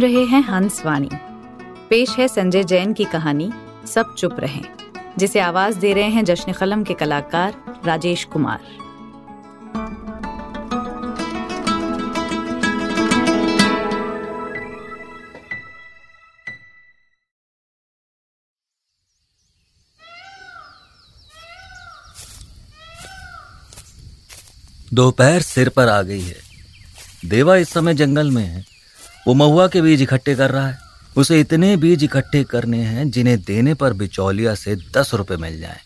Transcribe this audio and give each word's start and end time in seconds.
रहे 0.00 0.24
हैं 0.24 0.42
हंस 0.42 0.84
वाणी। 0.86 1.08
पेश 1.90 2.10
है 2.10 2.28
संजय 2.28 2.64
जैन 2.64 2.92
की 2.92 3.04
कहानी, 3.04 3.52
सब 3.86 4.14
चुप 4.14 4.40
रहें, 4.40 4.64
जिसे 5.18 5.40
आवाज़ 5.40 5.78
दे 5.78 5.92
रहे 5.92 6.08
हैं 6.08 6.24
जश्न 6.24 6.52
कलम 6.52 6.84
के 6.84 6.94
कलाकार 6.94 7.80
राजेश 7.84 8.24
कुमार। 8.24 8.60
दोपहर 24.92 25.42
सिर 25.42 25.68
पर 25.68 25.88
आ 25.88 26.02
गई 26.02 26.20
है। 26.20 26.36
देवा 27.24 27.56
इस 27.56 27.68
समय 27.68 27.94
जंगल 27.94 28.30
में 28.30 28.44
है। 28.44 28.69
वो 29.26 29.34
महुआ 29.34 29.68
के 29.68 29.82
बीज 29.82 30.02
इकट्ठे 30.02 30.34
कर 30.34 30.50
रहा 30.50 30.66
है। 30.68 30.78
उसे 31.16 31.40
इतने 31.40 31.76
बीज 31.76 32.04
इकट्ठे 32.04 32.44
करने 32.44 32.82
हैं 32.82 33.10
जिन्हें 33.10 33.42
देने 33.42 33.74
पर 33.74 33.92
बिचौलिया 33.92 34.54
से 34.54 34.76
दस 34.76 35.14
रुपये 35.14 35.36
मिल 35.36 35.60
जाए। 35.60 35.80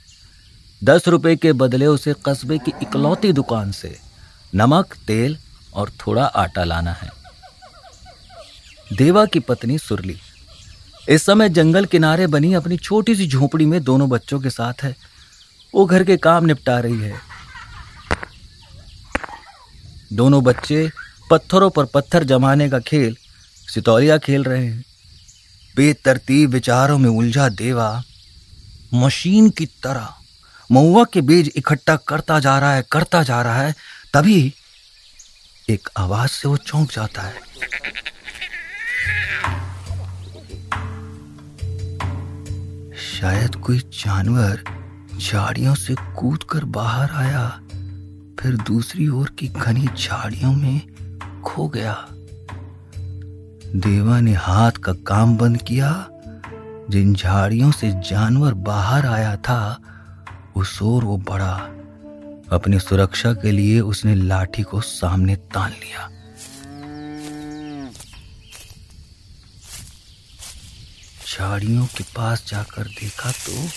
दस 0.85 1.09
रुपए 1.09 1.37
के 1.37 1.53
बदले 1.53 1.87
उसे 1.87 2.15
कस्बे 2.27 2.59
की 2.59 2.73
इकलौती 2.83 3.33
दुकान 3.33 3.73
से 3.73 3.99
नमक, 4.55 4.95
तेल 5.07 5.39
और 5.75 5.91
थोड़ा 5.91 6.25
आटा 6.25 6.65
लाना 6.65 6.93
है। 6.93 7.11
देवा 8.93 9.27
की 9.27 9.41
पत्नी 9.41 9.79
सुरली। 9.79 10.17
इस 11.09 11.23
समय 11.23 11.49
जंगल 11.49 11.85
किनारे 11.85 12.27
बनी 12.27 12.55
अपनी 12.55 12.77
छोटी 12.77 13.15
सी 13.15 13.29
झोपड़ी 13.29 13.67
में 13.67 13.83
दोनों 13.85 14.09
बच्चों 14.09 14.41
के 14.41 14.51
साथ 14.51 14.75
है। 14.83 14.97
वो 15.75 15.85
घर 15.87 16.05
के 16.05 16.17
काम 16.17 16.45
निपटा 16.45 16.79
रही 16.79 17.01
है। 17.01 17.15
दोनों 20.13 20.43
बच्चे 20.45 20.91
पत्थरों 21.31 21.71
पर 21.71 21.85
पत्थर 21.85 22.25
जमाने 22.25 22.69
का 22.71 22.79
खेल 22.79 23.17
सितौलिया 23.75 24.19
खेल 24.19 24.45
रहे 24.45 24.67
हैं। 24.67 24.85
बेतरतीब 25.77 26.51
विचारों 26.51 26.99
में 26.99 27.11
उलझा 27.11 27.49
देवा, 27.49 28.03
मशीन 28.95 29.51
की 29.51 29.67
तरह। 29.67 30.15
महुआ 30.71 31.05
के 31.05 31.21
बीज 31.21 31.53
इकट्ठा 31.57 31.97
करता 31.97 32.41
जा 32.41 32.59
रहा 32.59 32.75
है, 32.75 32.85
करता 32.93 33.23
जा 33.23 33.43
रहा 33.43 33.63
है, 33.63 33.75
तभी 34.15 34.55
एक 35.71 35.89
आवाज़ 35.97 36.31
से 36.31 36.49
वो 36.49 36.57
चौंक 36.57 36.93
जाता 36.93 37.23
है। 37.23 37.35
शायद 42.97 43.55
कोई 43.55 43.79
जानवर 43.79 44.65
झाड़ियों 45.19 45.75
से 45.75 45.95
कूद 45.95 46.43
कर 46.43 46.65
बाहर 46.65 47.11
आया, 47.11 47.49
फिर 48.41 48.57
दूसरी 48.67 49.09
ओर 49.09 49.31
की 49.39 49.49
घनी 49.49 49.89
झाड़ियों 49.99 50.53
में 50.53 50.81
खो 51.43 51.69
गया। 51.69 52.07
देवा 53.77 54.21
ने 54.21 54.33
हाथ 54.33 54.73
का 54.73 54.93
काम 54.93 55.37
बंद 55.37 55.63
किया। 55.63 56.07
जिन 56.91 57.15
झाड़ियों 57.15 57.73
से 57.73 57.91
जानवर 57.93 58.55
बाहर 58.55 59.07
आया 59.07 59.37
था, 59.37 59.79
उस 60.57 60.83
ओर 60.83 61.05
वो 61.05 61.17
बढ़ा। 61.17 61.55
अपनी 62.53 62.79
सुरक्षा 62.79 63.33
के 63.33 63.53
लिए 63.53 63.81
उसने 63.81 64.15
लाठी 64.15 64.63
को 64.63 64.81
सामने 64.81 65.37
तान 65.37 65.71
लिया। 65.71 66.09
झाड़ियों 71.29 71.87
के 71.87 72.05
पास 72.05 72.45
जाकर 72.49 72.83
देखा 72.83 73.31
तो 73.31 73.69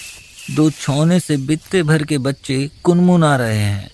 दो 0.56 0.70
छोने 0.72 1.20
से 1.20 1.38
बित्ते 1.38 1.84
भर 1.84 2.04
के 2.04 2.18
बच्चे 2.18 2.72
कुनमुना 2.84 3.36
रहे 3.36 3.60
हैं। 3.60 3.90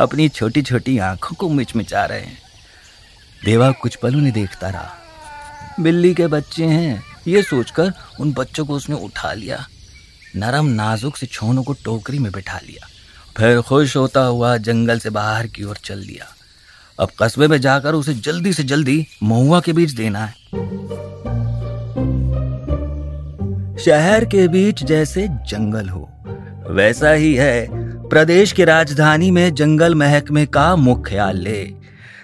अपनी 0.00 0.28
छोटी 0.28 0.62
छोटी 0.62 0.98
आँखों 0.98 1.36
को 1.36 1.48
मिचमिचा 1.48 2.04
रहे 2.04 2.20
हैं। 2.20 2.47
देवा 3.44 3.70
कुछ 3.72 3.96
पलों 3.96 4.20
ने 4.20 4.30
देखता 4.30 4.68
रहा। 4.68 4.90
बिल्ली 5.80 6.14
के 6.14 6.26
बच्चे 6.26 6.64
हैं, 6.64 7.02
ये 7.28 7.42
सोचकर 7.42 7.92
उन 8.20 8.32
बच्चों 8.32 8.64
को 8.66 8.74
उसने 8.74 8.96
उठा 8.96 9.32
लिया। 9.32 9.58
नरम 10.36 10.66
नाजुक 10.66 11.16
से 11.16 11.26
छोनों 11.26 11.62
को 11.62 11.72
टोकरी 11.84 12.18
में 12.18 12.32
बिठा 12.32 12.58
लिया। 12.66 12.86
फिर 13.36 13.60
खुश 13.60 13.96
होता 13.96 14.20
हुआ 14.20 14.56
जंगल 14.56 14.98
से 14.98 15.10
बाहर 15.10 15.46
की 15.46 15.64
ओर 15.64 15.76
चल 15.76 16.02
दिया। 16.02 16.26
अब 16.98 17.08
कस्बे 17.22 17.46
में 17.46 17.60
जाकर 17.60 17.94
उसे 17.94 18.14
जल्दी 18.14 18.52
से 18.52 18.62
जल्दी 18.62 19.06
महुआ 19.22 19.60
के 19.60 19.72
बीच 19.72 19.90
देना 19.90 20.24
है। 20.26 20.34
शहर 23.78 24.24
के 24.24 24.48
बीच 24.48 24.82
जैसे 24.84 25.26
जंगल 25.28 25.88
हो, 25.88 26.08
वैसा 26.70 27.10
ही 27.10 27.34
है। 27.34 27.66
प्रदेश 28.08 28.52
की 28.52 28.64
राजधानी 28.64 29.30
में 29.30 29.54
जंगल 29.54 29.94
महकमे 29.94 30.46
का 30.46 30.74
मुख्यालय। 30.76 31.72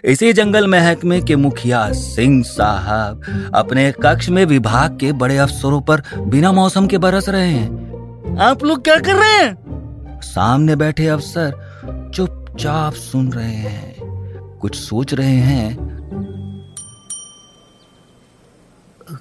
इसी 0.04 0.32
जंगल 0.32 0.66
महकमे 0.66 1.20
के 1.20 1.36
मुखिया 1.36 1.92
सिंह 1.92 2.44
साहब 2.44 3.22
अपने 3.54 3.92
कक्ष 3.92 4.28
में 4.28 4.44
विभाग 4.44 4.98
के 4.98 5.12
बड़े 5.12 5.38
अफसरों 5.38 5.80
पर 5.80 6.02
बिना 6.18 6.52
मौसम 6.52 6.86
के 6.86 6.98
बरस 6.98 7.28
रहे 7.28 7.50
हैं। 7.50 8.38
आप 8.38 8.64
लोग 8.64 8.84
क्या 8.84 8.98
कर 8.98 9.16
रहे 9.16 9.32
हैं? 9.32 10.20
सामने 10.20 10.76
बैठे 10.76 11.06
अफसर 11.06 12.10
चुपचाप 12.14 12.92
सुन 12.92 13.32
रहे 13.32 13.54
हैं। 13.54 13.94
कुछ 14.60 14.76
सोच 14.76 15.14
रहे 15.14 15.36
हैं। 15.36 15.76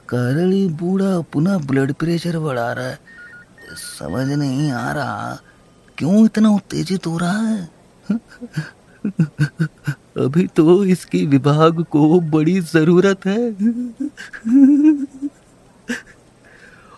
करली 0.10 0.68
बूढ़ा 0.68 1.22
पुनः 1.34 1.58
ब्लड 1.58 1.94
प्रेशर 1.94 2.40
बढ़ा 2.40 2.72
रहा 2.72 2.88
है। 2.88 3.00
समझ 3.74 4.28
नहीं 4.28 4.72
आ 4.72 4.92
रहा 4.92 5.38
क्यों 5.98 6.26
इतना 6.26 6.50
उत्तेजित 6.50 7.08
हो 7.08 7.18
रहा 7.18 7.42
है? 7.42 7.70
अभी 10.16 10.46
तो 10.47 10.84
इसकी 10.85 11.25
विभाग 11.25 11.84
को 11.84 12.19
बड़ी 12.19 12.59
ज़रूरत 12.59 13.25
है। 13.25 13.50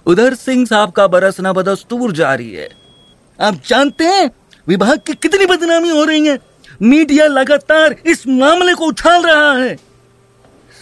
उधर 0.05 0.33
सिंह 0.33 0.65
साहब 0.65 0.91
का 0.91 1.07
बरसना 1.07 1.53
बदस्तूर 1.53 2.11
जारी 2.11 2.51
है। 2.53 2.67
आप 3.39 3.61
जानते 3.67 4.03
हैं, 4.03 4.29
विभाग 4.67 4.99
की 5.07 5.13
कितनी 5.13 5.45
बदनामी 5.45 5.89
हो 5.89 6.03
रही 6.03 6.27
है। 6.27 6.37
मीडिया 6.81 7.27
लगातार 7.27 7.95
इस 8.05 8.27
मामले 8.27 8.73
को 8.73 8.85
उछाल 8.85 9.23
रहा 9.23 9.51
है। 9.53 9.75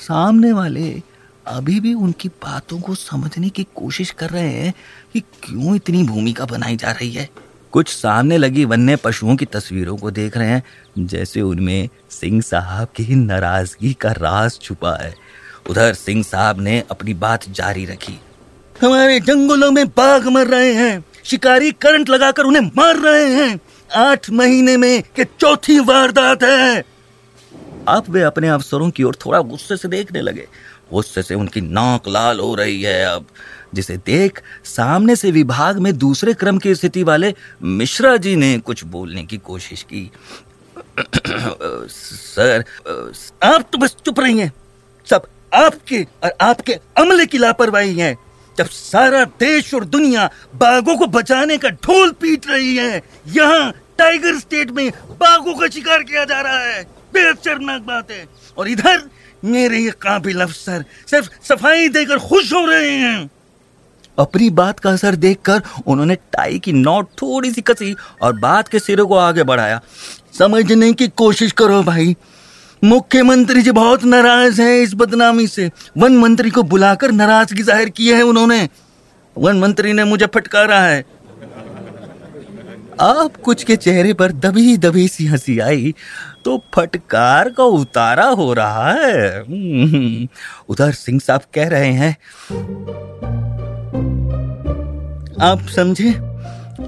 सामने 0.07 0.51
वाले 0.53 1.01
अभी 1.45 1.79
भी 1.79 1.94
उनकी 1.94 2.29
बातों 2.29 2.79
को 2.79 2.95
समझने 2.95 3.50
की 3.50 3.63
कोशिश 3.75 4.11
कर 4.11 4.29
रहे 4.29 4.50
हैं 4.50 4.73
कि 5.13 5.19
क्यों 5.19 5.75
इतनी 5.75 6.03
भूमिका 6.03 6.45
बनाई 6.45 6.75
जा 6.75 6.91
रही 6.91 7.11
है। 7.11 7.29
कुछ 7.73 7.89
सामने 7.89 8.38
लगी 8.38 8.66
वन्य 8.66 8.95
पशुओं 8.95 9.35
की 9.35 9.45
तस्वीरों 9.45 9.97
को 9.97 10.11
देख 10.11 10.38
रहे 10.38 10.47
हैं 10.47 10.63
जैसे 11.07 11.41
उनमें 11.41 11.89
सिंह 12.09 12.41
साहब 12.41 12.88
की 12.88 13.16
नाराज़गी 13.16 13.94
का 13.94 14.11
राज 14.11 14.59
छुपा 14.61 14.95
है। 15.03 15.13
उधर 15.69 15.94
सिंह 15.94 16.23
साहब 16.23 16.62
ने 16.62 16.83
अपनी 16.91 17.13
बात 17.13 17.50
जारी 17.50 17.85
रखी। 17.85 18.19
हमारे 18.81 19.19
जंगलों 19.19 19.72
में 19.72 19.88
बाघ 19.88 20.28
मर 20.28 20.47
रहे 20.47 20.73
हैं 20.73 21.03
शिकारी 21.23 21.72
करंट 21.72 22.09
लगाकर 22.09 22.44
उन्हें 22.44 22.62
मार 22.62 23.00
रहे 23.00 23.33
हैं। 23.33 23.59
आठ 23.95 24.29
महीने 24.29 24.78
में 24.78 25.03
के 25.16 25.23
चौथी 25.23 25.79
वारदात 25.79 26.44
है। 26.44 26.83
अब 27.88 28.03
वे 28.09 28.22
अपने 28.22 28.50
अफसरों 28.50 28.89
की 28.89 29.03
ओर 29.03 29.17
थोड़ा 29.25 29.39
गुस्से 29.39 29.78
से 29.78 29.88
देखने 29.88 30.22
लगे। 30.22 30.47
गुस्से 30.94 31.23
से 31.23 31.35
उनकी 31.35 31.62
नाक 31.62 32.07
लाल 32.07 32.39
हो 32.39 32.56
रही 32.56 32.81
है 32.81 33.06
अब। 33.06 33.25
जिसे 33.74 33.98
देख 33.98 34.42
सामने 34.66 35.16
से 35.16 35.31
विभाग 35.31 35.80
में 35.80 35.98
दूसरे 35.98 36.34
क्रम 36.34 36.58
की 36.58 36.75
स्थिति 36.75 37.04
वाले 37.04 37.34
मिश्रा 37.64 38.16
जी 38.18 38.36
ने 38.36 38.58
कुछ 38.60 38.84
बोलने 38.84 39.24
की 39.24 39.38
कोशिश 39.38 39.84
की। 39.84 40.10
सर, 41.90 42.64
आप 43.44 43.70
तो 43.72 43.78
बस 43.78 43.96
चुप 44.06 44.20
रही 44.20 44.40
हैं। 44.40 44.52
सब 45.08 45.28
आपके 45.54 46.06
और 46.24 46.34
आपके 46.42 46.74
अमले 46.98 47.25
की 47.25 47.38
लापरवाही 47.38 48.00
है। 48.00 48.16
जब 48.58 48.66
सारा 48.66 49.24
देश 49.40 49.74
और 49.74 49.86
दुनिया 49.86 50.30
बाघों 50.56 50.98
को 50.98 51.08
बचाने 51.08 51.58
का 51.58 51.70
ढोल 51.70 52.12
पीट 52.12 52.48
रही 52.48 52.75
है, 52.75 53.02
यहाँ 53.28 53.72
टाइगर 53.98 54.40
स्टेट 54.40 54.72
में 54.72 54.90
बाघों 55.20 55.54
का 55.54 55.68
शिकार 55.68 56.04
किया 56.04 56.24
जा 56.24 56.42
रहा 56.42 56.60
है। 56.60 56.84
बेहद 57.14 57.38
शर्मनाक 57.46 57.81
बात 57.81 58.12
है। 58.12 58.25
और 58.58 58.68
इधर, 58.68 59.02
मेरे 59.46 59.80
ये 59.80 59.92
काबिल 60.02 60.42
अफसर 60.42 60.86
सिर्फ़ 61.10 61.30
सफ़ाई 61.44 61.90
देकर 61.90 62.20
खुश 62.20 62.54
हो 62.54 62.66
रहे 62.66 62.92
हैं। 62.92 63.30
अपनी 64.18 64.50
बात 64.50 64.80
का 64.80 64.92
असर 64.92 65.15
देखकर 65.15 65.62
उन्होंने 65.88 66.15
टाई 66.15 66.60
की 66.60 66.71
नोट 66.74 67.10
थोड़ी 67.21 67.51
सी 67.51 67.62
कसी 67.62 67.95
और 68.21 68.33
बात 68.39 68.68
के 68.68 68.80
सिरे 68.80 69.04
को 69.04 69.15
आगे 69.18 69.44
बढ़ाया। 69.44 69.80
समझने 70.39 70.92
की 70.94 71.07
कोशिश 71.07 71.51
करो 71.51 71.81
भाई। 71.83 72.15
मुख्यमंत्री 72.81 73.62
जी 73.62 73.71
बहुत 73.71 74.04
नाराज़ 74.04 74.62
हैं 74.62 74.75
इस 74.75 74.94
बदनामी 74.94 75.48
से। 75.48 75.69
वन 75.98 76.18
मंत्री 76.18 76.50
को 76.50 76.63
बुलाकर 76.63 77.12
नाराज़गी 77.12 77.63
ज़ाहिर 77.63 77.89
की 77.89 78.10
है 78.10 78.21
उन्होंने। 78.21 78.68
वन 79.36 79.60
मंत्री 79.60 79.94
ने 79.94 80.04
मुझे 80.04 80.25
फटकारा 80.25 80.80
है। 80.80 81.06
आप 83.01 83.36
कुछ 83.36 83.63
के 83.63 83.75
चेहरे 83.75 84.13
पर 84.13 84.31
दबी 84.31 84.75
दबी 84.77 85.07
सी 85.07 85.25
हँसी 85.27 85.57
आई 85.60 85.94
तो 86.45 86.57
फटकार 86.75 87.50
का 87.50 87.63
उतारा 87.63 88.25
हो 88.25 88.54
रहा 88.54 88.92
है। 88.92 89.39
हम्म, 89.39 90.27
उधर 90.69 90.92
सिंह 90.92 91.19
साहब 91.19 91.42
कह 91.54 91.68
रहे 91.68 91.92
हैं 91.92 92.18
आप 95.41 95.68
समझे? 95.68 96.09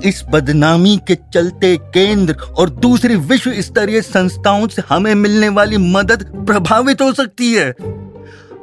इस 0.05 0.23
बदनामी 0.29 0.97
के 1.07 1.15
चलते 1.33 1.75
केंद्र 1.93 2.33
और 2.33 2.69
दूसरी 2.69 3.15
विश्व 3.15 3.53
स्तरीय 3.61 4.01
संस्थाओं 4.01 4.67
से 4.67 4.81
हमें 4.89 5.13
मिलने 5.15 5.49
वाली 5.49 5.77
मदद 5.77 6.23
प्रभावित 6.47 7.01
हो 7.01 7.11
सकती 7.13 7.53
है। 7.53 7.69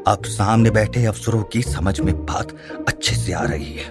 अब 0.06 0.25
सामने 0.25 0.70
बैठे 0.70 1.05
अफसरों 1.05 1.43
की 1.43 1.62
समझ 1.62 2.00
में 2.00 2.14
बात 2.26 2.56
अच्छे 2.88 3.17
से 3.17 3.32
आ 3.32 3.43
रही 3.43 3.73
है। 3.73 3.90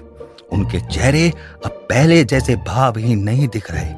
उनके 0.51 0.79
चेहरे 0.79 1.27
अब 1.65 1.71
पहले 1.89 2.23
जैसे 2.23 2.55
भाव 2.67 2.97
ही 2.97 3.15
नहीं 3.15 3.47
दिख 3.47 3.71
रहे। 3.71 3.89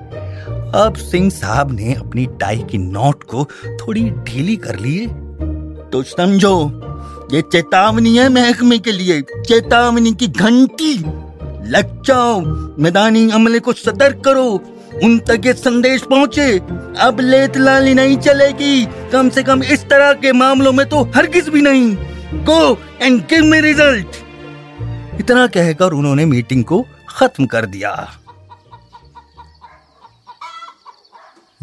अब 0.75 0.93
सिंह 0.95 1.29
साहब 1.29 1.71
ने 1.71 1.93
अपनी 1.93 2.25
टाई 2.41 2.63
की 2.71 2.77
नोट 2.77 3.23
को 3.23 3.45
थोड़ी 3.81 4.09
ढीली 4.09 4.55
कर 4.57 4.79
लिए 4.79 5.07
तो 5.91 6.01
समझो, 6.03 6.55
ये 7.33 7.41
चेतावनी 7.41 8.17
है 8.17 8.27
महकमे 8.29 8.77
के 8.77 8.91
लिए। 8.91 9.21
चेतावनी 9.21 10.13
की 10.13 10.27
घंटी। 10.27 10.97
लग 11.65 12.01
जाओ। 12.03 12.41
मैदानी 12.79 13.29
अमले 13.31 13.59
को 13.59 13.73
सतर्क 13.73 14.21
करो। 14.25 14.63
उन 15.03 15.19
तक 15.19 15.41
ये 15.45 15.53
संदेश 15.53 16.01
पहुँचे। 16.01 16.59
अब 16.99 17.17
लेत 17.19 17.57
लाली 17.57 17.93
नहीं 17.93 18.17
चलेगी। 18.17 18.85
कम 18.85 19.29
से 19.29 19.43
कम 19.43 19.63
इस 19.63 19.83
तरह 19.83 20.13
के 20.13 20.31
मामलों 20.31 20.71
में 20.71 20.89
तो 20.89 21.03
हर 21.03 21.15
हरगिज 21.15 21.49
भी 21.49 21.61
नहीं। 21.61 21.95
Go 22.43 22.79
and 23.01 23.21
give 23.21 23.43
me 23.43 23.59
result 23.61 24.07
इतना 25.19 25.47
कहकर 25.47 25.91
उन्होंने 25.91 26.25
मीटिंग 26.25 26.63
को 26.63 26.85
खत्म 27.09 27.45
कर 27.45 27.65
दिया। 27.65 28.19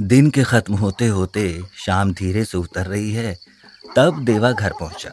दिन 0.01 0.31
के 0.31 0.43
खत्म 0.43 0.75
होते 0.75 1.07
होते 1.07 1.61
शाम 1.87 2.13
धीरे 2.13 2.45
से 2.45 2.59
उतर 2.59 2.87
रही 2.87 3.13
है। 3.13 3.39
तब 3.97 4.25
देवा 4.25 4.53
घर 4.53 4.73
पहुँचा। 4.81 5.11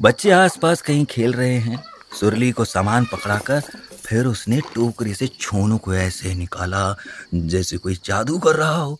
बच्चे 0.00 0.30
आसपास 0.30 0.82
कहीं 0.82 1.04
खेल 1.04 1.32
रहे 1.32 1.58
हैं। 1.58 1.84
सुरली 2.12 2.50
को 2.52 2.64
सामान 2.64 3.04
पकड़ाकर 3.04 3.60
फिर 4.04 4.26
उसने 4.26 4.60
टोकरी 4.74 5.14
से 5.14 5.26
छोनों 5.30 5.78
को 5.78 5.94
ऐसे 5.94 6.34
निकाला, 6.34 6.94
जैसे 7.34 7.76
कोई 7.76 7.94
जादू 8.04 8.38
कर 8.38 8.54
रहा 8.54 8.74
हो। 8.74 8.98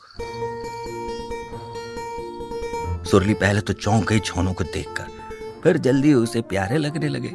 सुरली 3.05 3.35
पहले 3.35 3.61
तो 3.61 3.73
चौंक 3.73 4.09
गई 4.09 4.19
छोनों 4.20 4.53
को 4.53 4.64
देखकर, 4.64 5.06
फिर 5.62 5.79
जल्दी 5.79 6.12
उसे 6.14 6.41
प्यारे 6.43 6.79
लगने 6.79 7.09
लगे। 7.09 7.32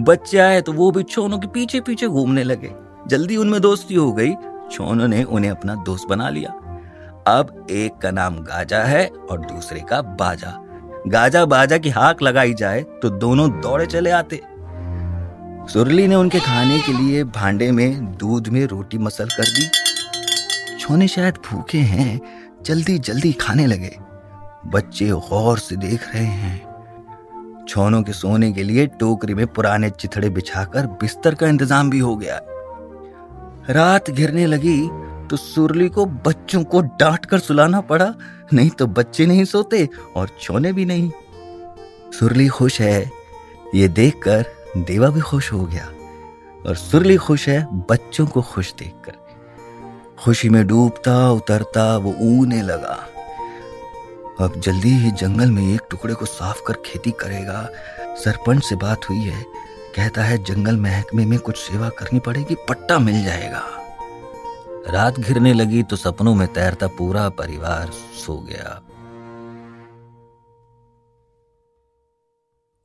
बच्चे 0.00 0.38
आए 0.38 0.60
तो 0.60 0.72
वो 0.72 0.90
भी 0.90 1.02
छोनों 1.04 1.38
के 1.38 1.46
पीछे 1.48 1.80
पीछे 1.80 2.06
घूमने 2.08 2.44
लगे। 2.44 2.72
जल्दी 3.08 3.36
उनमें 3.36 3.60
दोस्ती 3.60 3.94
हो 3.94 4.12
गई, 4.12 4.34
छोनों 4.72 5.08
ने 5.08 5.22
उन्हें 5.24 5.50
अपना 5.50 5.74
दोस्त 5.84 6.08
बना 6.08 6.28
लिया। 6.30 6.50
अब 7.28 7.66
एक 7.70 7.98
का 8.02 8.10
नाम 8.10 8.38
गाजा 8.42 8.82
है 8.84 9.06
और 9.06 9.40
दूसरे 9.42 9.80
का 9.80 10.00
बाजा। 10.02 10.56
गाजा 11.08 11.44
बाजा 11.46 11.78
की 11.78 11.90
हाक 11.90 12.22
लगाई 12.22 12.54
जाए 12.54 12.82
तो 13.02 13.10
दोनों 13.10 13.50
दौड़े 13.60 13.86
चले 13.86 14.10
आते। 14.12 14.40
सुरली 15.72 16.06
ने 16.08 16.14
उनके 16.14 16.38
खाने 16.40 16.78
के 16.78 16.92
लिए 16.92 17.24
भांडे 17.24 17.70
में 17.72 18.16
दूध 18.18 18.48
में 18.48 18.64
रोटी 18.66 18.98
मसल 18.98 19.28
कर 19.28 19.44
दी। 19.46 20.76
छोने 20.78 21.08
शायद 21.08 21.34
भूखे 21.46 21.78
हैं, 21.78 22.20
जल्दी 22.62 22.98
जल्दी 22.98 23.32
खाने 23.32 23.66
लगे। 23.66 23.96
बच्चे 24.66 25.08
गौर 25.28 25.58
से 25.58 25.76
देख 25.76 26.08
रहे 26.14 26.24
हैं। 26.24 27.64
छोनों 27.68 28.02
के 28.02 28.12
सोने 28.12 28.52
के 28.52 28.62
लिए 28.62 28.86
टोकरी 29.00 29.34
में 29.34 29.46
पुराने 29.46 29.90
चिथड़े 29.90 30.30
बिछाकर 30.30 30.86
बिस्तर 31.00 31.34
का 31.34 31.48
इंतज़ाम 31.48 31.90
भी 31.90 31.98
हो 31.98 32.16
गया। 32.16 32.40
रात 33.70 34.10
घिरने 34.10 34.46
लगी 34.46 34.78
तो 35.28 35.36
सुरली 35.36 35.88
को 35.88 36.06
बच्चों 36.06 36.64
को 36.64 36.80
डांट 36.80 37.26
कर 37.26 37.38
सुलाना 37.38 37.80
पड़ा। 37.80 38.14
नहीं 38.52 38.70
तो 38.70 38.86
बच्चे 38.88 39.26
नहीं 39.26 39.44
सोते 39.46 39.88
और 40.16 40.36
छोने 40.40 40.72
भी 40.72 40.84
नहीं। 40.84 41.10
सुरली 42.12 42.48
खुश 42.48 42.80
है। 42.80 43.10
ये 43.74 43.88
देखकर 43.88 44.44
देवा 44.76 45.08
भी 45.08 45.20
खुश 45.20 45.52
हो 45.52 45.64
गया 45.64 45.86
और 46.66 46.76
सुरली 46.76 47.16
खुश 47.16 47.48
है 47.48 47.68
बच्चों 47.72 48.26
को 48.26 48.42
खुश 48.42 48.74
देखकर। 48.78 49.12
खुशी 50.18 50.48
में 50.48 50.66
डूबता, 50.66 51.30
उतरता, 51.30 51.96
वो 51.96 52.14
ऊने 52.20 52.62
लगा। 52.62 53.06
अब 54.40 54.52
जल्दी 54.56 54.90
ही 54.90 55.10
जंगल 55.10 55.50
में 55.50 55.74
एक 55.74 55.82
टुकड़े 55.90 56.14
को 56.14 56.24
साफ़ 56.24 56.60
कर 56.66 56.74
खेती 56.86 57.10
करेगा। 57.10 57.68
सरपंच 58.24 58.64
से 58.64 58.76
बात 58.76 59.08
हुई 59.08 59.20
है, 59.20 59.42
कहता 59.96 60.22
है, 60.22 60.44
जंगल 60.44 60.76
महकमे 60.76 61.24
में 61.24 61.38
कुछ 61.38 61.56
सेवा 61.56 61.88
करनी 61.88 62.18
पड़ेगी, 62.18 62.54
पट्टा 62.54 62.98
मिल 62.98 63.24
जाएगा। 63.24 63.62
रात 64.88 65.20
घिरने 65.20 65.52
लगी 65.52 65.82
तो 65.82 65.96
सपनों 65.96 66.34
में 66.34 66.48
तैरता 66.48 66.86
पूरा 66.86 67.28
परिवार 67.28 67.90
सो 68.26 68.46
गया। 68.48 68.82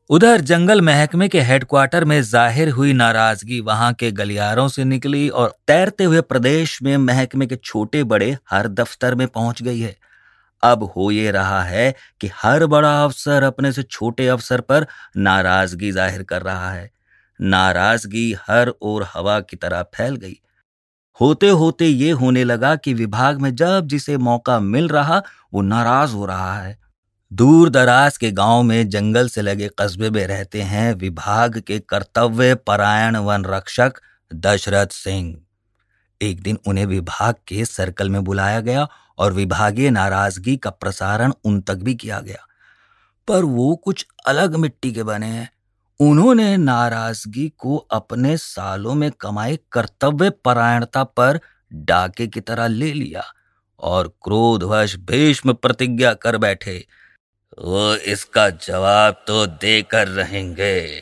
उधर 0.10 0.42
जंगल 0.42 0.81
महकमे 0.81 1.28
के 1.28 1.40
हेडक्वार्टर 1.42 2.04
में 2.06 2.22
ज़ाहिर 2.22 2.69
हुई 2.69 2.92
नाराज़गी 2.94 3.60
वहाँ 3.60 3.92
के 3.94 4.12
गलियारों 4.12 4.68
से 4.68 4.84
निकली 4.84 5.28
और 5.30 5.56
तैरते 5.68 6.04
हुए 6.04 6.22
प्रदेश 6.22 6.81
में 6.84 6.96
महकमे 6.98 7.46
के 7.48 7.56
छोटे 7.56 8.04
बड़े 8.04 8.38
हर 8.52 8.68
दफ्तर 8.69 9.16
में 9.16 9.28
पहुँच 9.28 9.62
गई 9.62 9.80
है। 9.80 9.96
अब 10.63 10.84
हो 10.98 11.10
ये 11.12 11.31
रहा 11.31 11.62
है 11.63 11.94
कि 12.22 12.30
हर 12.36 12.66
बड़ा 12.66 12.94
अफसर 13.04 13.44
अपने 13.44 13.72
से 13.72 13.84
छोटे 13.84 14.28
अफसर 14.28 14.62
पर 14.62 14.88
नाराज़गी 15.18 15.92
ज़ाहिर 15.92 16.24
कर 16.24 16.42
रहा 16.42 16.72
है। 16.72 16.90
नाराज़गी 17.40 18.31
हर 18.48 18.74
ओर 18.81 19.07
हवा 19.13 19.40
की 19.40 19.57
तरह 19.57 19.84
फैल 19.96 20.16
गई। 20.16 20.40
होते 21.19 21.50
होते 21.50 21.86
ये 21.86 22.12
होने 22.13 22.44
लगा 22.44 22.75
कि 22.75 22.94
विभाग 22.94 23.42
में 23.42 23.54
जब 23.56 23.88
जिसे 23.88 24.18
मौका 24.19 24.60
मिल 24.62 24.88
रहा, 24.88 25.22
वो 25.54 25.62
नाराज़ 25.62 26.13
हो 26.13 26.25
रहा 26.25 26.57
है। 26.60 26.78
दूर 27.35 27.69
दराज 27.69 28.17
के 28.17 28.31
गाँव 28.31 28.63
में 28.63 28.89
जंगल 28.89 29.27
से 29.27 29.41
लगे 29.41 29.69
कस्बे 29.79 30.09
में 30.09 30.27
रहते 30.27 30.61
हैं 30.61 30.93
विभाग 30.93 31.59
के 31.59 31.79
कर्तव्य 31.79 32.55
परायण 32.55 33.17
वन 33.17 33.45
रक्षक 33.45 33.93
दशरथ 34.33 34.87
सिंह। 34.87 35.37
एक 36.21 36.41
दिन 36.41 36.57
उन्हें 36.67 36.85
विभाग 36.85 37.35
के 37.47 37.65
सर्कल 37.65 38.09
में 38.09 38.23
बुलाया 38.23 38.59
गया 38.59 38.87
और 39.17 39.33
विभागीय 39.33 39.89
नाराज़गी 39.89 40.57
का 40.57 40.69
प्रसारण 40.69 41.33
उन 41.43 41.61
तक 41.61 41.75
भी 41.75 41.95
किया 41.95 42.19
गया। 42.19 42.47
पर 43.27 43.43
वो 43.43 43.75
कुछ 43.75 44.07
अलग 44.25 44.55
मिट्टी 44.55 44.91
के 44.91 45.03
बने 45.03 45.27
हैं। 45.27 45.49
उन्होंने 45.99 46.57
नाराज़गी 46.57 47.54
को 47.57 47.77
अपने 47.77 48.37
सालों 48.37 48.94
में 48.94 49.11
कमाए 49.11 49.59
कर्तव्य 49.71 50.30
परायणता 50.30 51.04
पर 51.04 51.39
डाके 51.73 52.27
की 52.27 52.42
तरह 52.42 52.68
ले 52.68 52.94
लिया 52.94 53.23
और 53.80 54.07
क्रोधवश 54.07 54.95
भीष्म 54.95 55.54
प्रतिज्ञा 55.54 56.13
कर 56.13 56.37
बैठे। 56.37 56.87
वो 57.57 57.94
इसका 57.95 58.50
जवाब 58.50 59.14
तो 59.28 59.45
देकर 59.45 60.07
रहेंगे। 60.07 61.02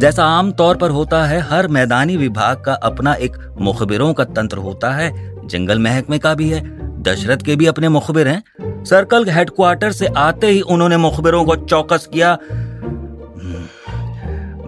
जैसा 0.00 0.24
आम 0.24 0.52
तौर 0.52 0.76
पर 0.76 0.90
होता 0.90 1.24
है, 1.24 1.40
हर 1.40 1.68
मैदानी 1.68 2.16
विभाग 2.16 2.62
का 2.64 2.72
अपना 2.72 3.14
एक 3.14 3.36
मुखबिरों 3.60 4.12
का 4.14 4.24
तंत्र 4.24 4.58
होता 4.58 4.90
है। 4.90 5.10
जंगल 5.46 5.78
महकमे 5.78 6.18
का 6.18 6.34
भी 6.34 6.48
है, 6.50 6.62
दशरथ 7.02 7.42
के 7.42 7.56
भी 7.56 7.66
अपने 7.66 7.88
मुखबिर 7.88 8.28
हैं। 8.28 8.84
सर्कल 8.84 9.28
हेडक्वार्टर 9.30 9.92
से 9.92 10.06
आते 10.06 10.46
ही 10.46 10.60
उन्होंने 10.60 10.96
मुखबिरों 10.96 11.44
को 11.44 11.56
चौकस 11.56 12.08
किया। 12.12 12.34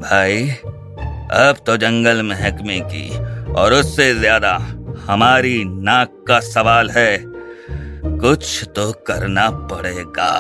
भाई, 0.01 0.49
अब 1.39 1.57
तो 1.67 1.77
जंगल 1.77 2.23
महकमे 2.23 2.81
की, 2.81 3.09
और 3.53 3.73
उससे 3.73 4.15
ज़्यादा 4.15 4.55
हमारी 5.07 5.65
नाक 5.65 6.25
का 6.29 6.41
सवाल 6.41 6.91
है। 6.91 7.38
कुछ 8.19 8.65
तो 8.77 8.93
करना 8.93 9.51
पड़ेगा। 9.51 10.31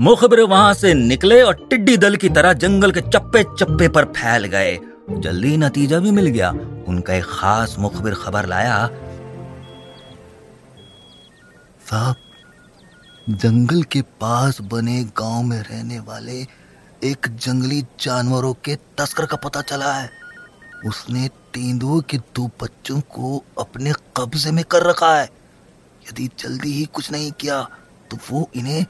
मुखबिर 0.00 0.40
वहाँ 0.40 0.74
से 0.74 0.94
निकले 0.94 1.42
और 1.42 1.54
टिड्डी 1.70 1.96
दल 1.96 2.16
की 2.16 2.28
तरह 2.28 2.52
जंगल 2.52 2.92
के 2.92 3.00
चप्पे 3.00 3.42
चप्पे 3.42 3.88
पर 3.88 4.04
फैल 4.04 4.44
गए। 4.44 4.78
जल्दी 5.10 5.56
नतीजा 5.56 5.98
भी 5.98 6.10
मिल 6.10 6.26
गया। 6.26 6.50
उनका 6.88 7.14
एक 7.14 7.24
खास 7.24 7.76
मुखबिर 7.78 8.14
खबर 8.14 8.46
लाया। 8.46 8.86
साहब, 11.90 12.16
जंगल 13.30 13.82
के 13.82 14.02
पास 14.02 14.60
बने 14.60 15.04
गाँव 15.04 15.42
में 15.42 15.62
रहने 15.62 15.98
वाले 15.98 16.46
एक 17.04 17.26
जंगली 17.28 17.82
जानवरों 18.00 18.54
के 18.54 18.76
तस्कर 18.98 19.26
का 19.26 19.36
पता 19.36 19.60
चला 19.60 19.92
है। 19.92 20.10
उसने 20.86 21.28
तेंदुओं 21.28 22.00
के 22.00 22.18
दो 22.18 22.50
बच्चों 22.62 23.00
को 23.00 23.44
अपने 23.60 23.92
कब्जे 24.16 24.50
में 24.50 24.64
कर 24.64 24.82
रखा 24.82 25.14
है। 25.16 25.37
यदि 26.10 26.30
जल्दी 26.38 26.72
ही 26.72 26.88
कुछ 26.92 27.12
नहीं 27.12 27.32
किया 27.32 27.68
तो 28.10 28.18
वो 28.30 28.50
इन्हें 28.56 28.84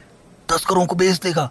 तस्करों 0.48 0.86
को 0.86 0.96
बेच 0.96 1.18
देगा। 1.18 1.50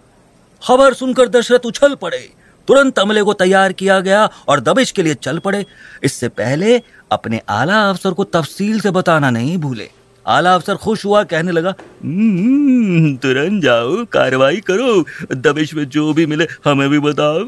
खबर 0.67 0.93
सुनकर 0.93 1.27
दशरथ 1.27 1.59
उछल 1.65 1.95
पड़े। 1.95 2.33
तुरंत 2.67 2.99
अमले 2.99 3.23
को 3.23 3.33
तैयार 3.33 3.73
किया 3.73 3.99
गया 3.99 4.29
और 4.47 4.59
दबिश 4.59 4.91
के 4.91 5.03
लिए 5.03 5.13
चल 5.13 5.39
पड़े। 5.39 5.65
इससे 6.03 6.29
पहले 6.29 6.81
अपने 7.11 7.41
आला 7.49 7.89
अफसर 7.89 8.11
को 8.11 8.23
तफसील 8.23 8.79
से 8.79 8.91
बताना 8.91 9.29
नहीं 9.29 9.57
भूले। 9.57 9.89
आला 10.27 10.55
अफसर 10.55 10.75
खुश 10.75 11.05
हुआ 11.05 11.23
कहने 11.23 11.51
लगा 11.51 11.75
"हम्म, 12.03 13.17
तुरंत 13.17 13.63
जाओ 13.63 14.05
कार्रवाई 14.05 14.57
करो। 14.57 15.05
दबिश 15.35 15.73
में 15.73 15.85
जो 15.85 16.13
भी 16.13 16.25
मिले 16.25 16.47
हमें 16.65 16.89
भी 16.89 16.99
बताओ। 16.99 17.39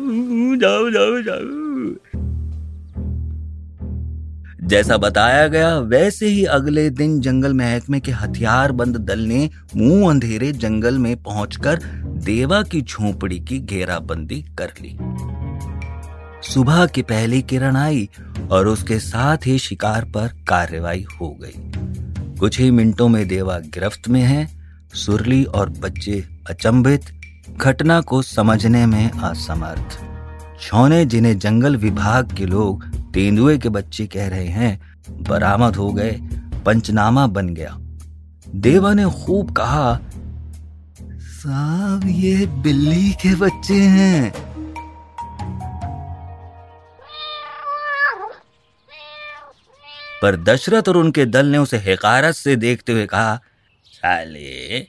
जाओ 0.58 0.90
जाओ 0.90 1.22
जाओ। 1.22 1.69
जैसा 4.70 4.98
बताया 4.98 5.48
गया, 5.48 5.78
वैसे 5.78 6.28
ही 6.28 6.44
अगले 6.46 6.90
दिन 6.90 7.20
जंगल 7.22 7.54
महकमे 7.54 8.00
के 8.00 8.12
हथियार 8.12 8.72
बंद 8.72 8.98
दल 8.98 9.20
ने 9.20 9.50
मुँह 9.76 10.10
अंधेरे 10.10 10.52
जंगल 10.52 10.98
में 10.98 11.24
पहुंचकर 11.24 11.80
देवा 12.26 12.62
की 12.62 12.82
झोपड़ी 12.82 13.40
की 13.40 13.60
घेराबंदी 13.60 14.46
कर 14.58 14.74
ली। 14.82 14.98
सुबह 16.54 16.86
की 16.86 17.02
पहली 17.02 17.42
किरण 17.42 17.76
आई 17.76 18.10
और 18.52 18.68
उसके 18.68 19.00
साथ 19.00 19.38
ही 19.46 19.58
शिकार 19.60 20.06
पर 20.06 20.28
कार्रवाई 20.48 21.06
हो 21.22 21.38
गई। 21.42 21.72
कुछ 22.40 22.60
ही 22.60 22.72
मिनटों 22.72 23.08
में 23.08 23.28
देवा 23.28 23.60
गिरफ्त 23.60 24.08
में 24.08 24.22
है, 24.22 24.48
सुरली 24.94 25.44
और 25.44 25.70
बच्चे 25.70 26.24
अचंभित, 26.50 27.02
घटना 27.58 28.02
को 28.02 28.22
समझने 28.22 28.86
में 28.86 29.12
असमर्थ। 29.12 30.00
छौने 30.62 31.06
जिन्हें 31.06 31.40
जंगल 31.40 31.76
विभाग 31.76 32.36
के 32.38 32.46
लोग 32.46 32.99
तेंदुए 33.14 33.58
के 33.58 33.70
बच्चे 33.70 34.06
कह 34.08 34.28
रहे 34.28 34.48
हैं, 34.48 34.80
बरामद 35.24 35.76
हो 35.76 35.92
गए, 35.94 36.12
पंचनामा 36.66 37.26
बन 37.28 37.50
गया। 37.50 37.76
देवा 38.48 38.94
ने 38.94 39.06
खूब 39.16 39.56
कहा, 39.56 40.00
साहब, 41.40 42.02
ये 42.06 42.46
बिल्ली 42.64 43.12
के 43.12 43.34
बच्चे 43.36 43.74
हैं। 43.74 44.32
पर 50.22 50.36
दशरथ 50.36 50.90
और 50.90 50.98
उनके 50.98 51.26
दल 51.26 51.46
ने 51.46 51.58
उसे 51.58 51.78
हकारत 51.78 52.36
से 52.36 52.56
देखते 52.56 52.92
हुए 52.92 53.06
कहा, 53.06 53.36
साले, 53.86 54.80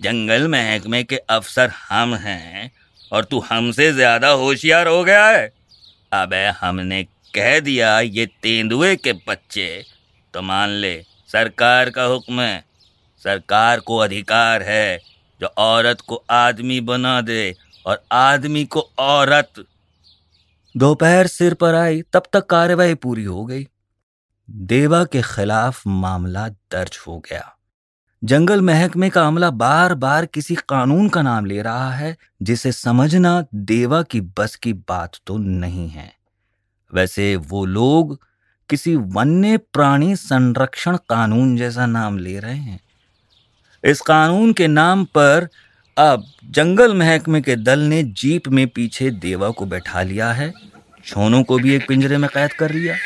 जंगल 0.00 0.48
महकमे 0.48 1.02
के 1.04 1.16
अफसर 1.16 1.70
हम 1.90 2.14
हैं 2.16 2.70
और 3.12 3.24
तू 3.24 3.40
हमसे 3.50 3.92
ज़्यादा 3.92 4.28
होशियार 4.28 4.88
हो 4.88 5.02
गया 5.04 5.26
है। 5.28 5.46
अबे, 6.12 6.46
हमने 6.60 7.02
कह 7.34 7.60
दिया 7.60 8.00
ये 8.00 8.26
तेंदुए 8.26 8.96
के 8.96 9.12
बच्चे 9.12 9.84
तो 10.34 10.42
मान 10.42 10.68
ले, 10.68 11.02
सरकार 11.32 11.90
का 11.90 12.04
हुक्म 12.04 12.40
है। 12.40 12.64
सरकार 13.22 13.80
को 13.80 13.96
अधिकार 13.96 14.62
है 14.62 14.98
जो 15.40 15.46
औरत 15.46 16.00
को 16.00 16.22
आदमी 16.30 16.80
बना 16.80 17.20
दे 17.20 17.54
और 17.86 18.02
आदमी 18.12 18.64
को 18.64 18.80
औरत। 18.98 19.64
दोपहर 20.76 21.26
सिर 21.26 21.54
पर 21.54 21.74
आई, 21.74 22.02
तब 22.02 22.22
तक 22.32 22.46
कार्रवाई 22.46 22.94
पूरी 22.94 23.24
हो 23.24 23.44
गई। 23.44 23.66
देवा 24.50 25.04
के 25.04 25.22
खिलाफ 25.22 25.82
मामला 25.86 26.48
दर्ज 26.48 26.98
हो 27.06 27.18
गया। 27.18 27.54
जंगल 28.24 28.60
महकमे 28.60 29.10
का 29.10 29.26
अमला 29.26 29.50
बार 29.50 29.94
बार 29.94 30.26
किसी 30.26 30.54
कानून 30.68 31.08
का 31.08 31.22
नाम 31.22 31.46
ले 31.46 31.62
रहा 31.62 31.92
है, 31.92 32.16
जिसे 32.42 32.72
समझना 32.72 33.44
देवा 33.54 34.02
की 34.02 34.20
बस 34.20 34.56
की 34.56 34.72
बात 34.72 35.18
तो 35.26 35.36
नहीं 35.38 35.88
है। 35.88 36.17
वैसे 36.94 37.36
वो 37.36 37.64
लोग 37.66 38.18
किसी 38.70 38.94
वन्य 38.96 39.56
प्राणी 39.56 40.16
संरक्षण 40.16 40.96
कानून 40.96 41.56
जैसा 41.56 41.86
नाम 41.86 42.18
ले 42.18 42.38
रहे 42.38 42.56
हैं। 42.56 42.80
इस 43.84 44.00
कानून 44.00 44.52
के 44.52 44.66
नाम 44.66 45.04
पर 45.04 45.48
अब 45.96 46.24
जंगल 46.44 46.94
महकमे 46.94 47.40
के 47.40 47.56
दल 47.56 47.78
ने 47.78 48.02
जीप 48.02 48.48
में 48.48 48.66
पीछे 48.68 49.10
देवा 49.10 49.50
को 49.50 49.66
बैठा 49.66 50.02
लिया 50.02 50.32
है, 50.32 50.52
छोनों 51.04 51.42
को 51.42 51.58
भी 51.58 51.74
एक 51.74 51.88
पिंजरे 51.88 52.18
में 52.18 52.28
कैद 52.34 52.52
कर 52.52 52.72
लिया। 52.72 52.96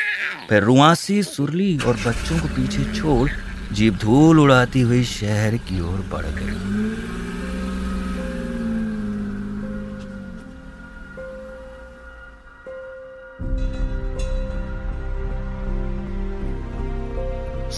फिर 0.49 0.63
रुआसी, 0.63 1.23
सुरली 1.23 1.77
और 1.77 1.97
बच्चों 2.07 2.39
को 2.39 2.47
पीछे 2.47 2.93
छोड़ 2.93 3.29
जीप 3.73 3.93
धूल 3.93 4.39
उड़ाती 4.39 4.81
हुई 4.81 5.03
शहर 5.03 5.57
की 5.57 5.79
ओर 5.79 5.99
बढ़ 6.13 6.25
गई। 6.25 7.22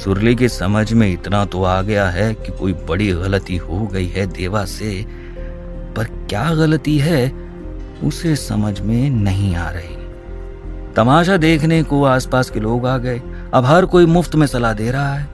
सुरली 0.05 0.35
की 0.35 0.49
समझ 0.49 0.93
में 0.93 1.13
इतना 1.13 1.45
तो 1.45 1.63
आ 1.63 1.81
गया 1.81 2.09
है 2.09 2.33
कि 2.33 2.51
कोई 2.51 2.73
बड़ी 2.73 3.11
गलती 3.11 3.57
हो 3.57 3.87
गई 3.87 4.07
है 4.07 4.25
देवा 4.27 4.65
से, 4.65 5.05
पर 5.95 6.03
क्या 6.03 6.55
गलती 6.55 6.97
है, 6.97 7.33
उसे 8.03 8.35
समझ 8.35 8.81
में 8.81 9.09
नहीं 9.09 9.55
आ 9.55 9.69
रही। 9.69 9.95
तमाशा 10.93 11.37
देखने 11.37 11.83
को 11.83 12.03
आसपास 12.03 12.49
के 12.49 12.59
लोग 12.59 12.87
आ 12.87 12.97
गए। 12.97 13.21
अब 13.53 13.65
हर 13.65 13.85
कोई 13.85 14.05
मुफ़्त 14.05 14.35
में 14.35 14.47
सलाह 14.47 14.73
दे 14.73 14.91
रहा 14.91 15.13
है। 15.13 15.29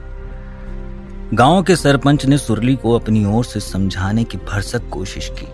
गाँव 1.34 1.62
के 1.62 1.76
सरपंच 1.76 2.26
ने 2.26 2.38
सुरली 2.38 2.76
को 2.76 2.98
अपनी 2.98 3.24
ओर 3.24 3.44
से 3.44 3.60
समझाने 3.60 4.24
की 4.24 4.38
भरसक 4.38 4.88
कोशिश 4.88 5.32
की। 5.38 5.46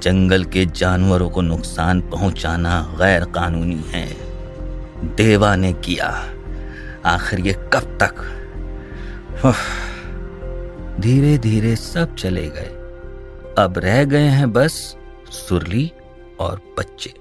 जंगल 0.00 0.44
के 0.44 0.66
जानवरों 0.66 1.30
को 1.30 1.40
नुकसान 1.40 2.00
पहुंचाना 2.00 2.96
गैर 2.98 3.24
कानूनी 3.24 3.84
है। 3.90 4.16
देवा 5.04 5.56
ने 5.56 5.72
किया। 5.72 6.24
आखिर 7.06 7.40
ये 7.40 7.52
कब 7.52 7.98
तक? 8.02 8.42
धीरे 11.00 11.38
धीरे 11.38 11.76
सब 11.76 12.14
चले 12.14 12.48
गए। 12.48 12.72
अब 13.58 13.74
रह 13.78 14.04
गए 14.04 14.26
हैं 14.26 14.52
बस 14.52 14.96
सुरली 15.30 15.92
और 16.40 16.74
बच्चे। 16.78 17.14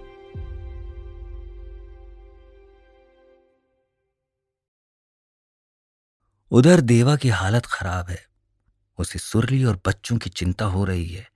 उधर 6.51 6.81
देवा 6.81 7.15
की 7.15 7.29
हालत 7.29 7.65
खराब 7.65 8.09
है। 8.09 8.25
उसे 8.97 9.19
सुरली 9.19 9.63
और 9.63 9.79
बच्चों 9.87 10.17
की 10.17 10.29
चिंता 10.29 10.65
हो 10.65 10.85
रही 10.85 11.07
है। 11.07 11.27